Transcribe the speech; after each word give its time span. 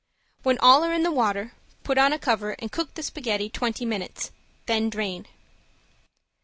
When 0.41 0.57
all 0.61 0.83
are 0.83 0.91
in 0.93 1.03
the 1.03 1.11
water 1.11 1.53
put 1.83 1.99
on 1.99 2.11
a 2.11 2.17
cover 2.17 2.55
and 2.57 2.71
cook 2.71 2.95
the 2.95 3.03
spaghetti 3.03 3.51
twenty 3.51 3.85
minutes, 3.85 4.31
then 4.65 4.89
drain. 4.89 5.27